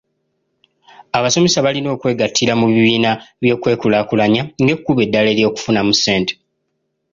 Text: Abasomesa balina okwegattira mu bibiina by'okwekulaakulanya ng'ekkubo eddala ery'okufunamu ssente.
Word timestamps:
Abasomesa 1.17 1.65
balina 1.65 1.89
okwegattira 1.95 2.53
mu 2.59 2.65
bibiina 2.71 3.11
by'okwekulaakulanya 3.41 4.41
ng'ekkubo 4.63 4.99
eddala 5.05 5.27
ery'okufunamu 5.33 5.91
ssente. 5.97 6.33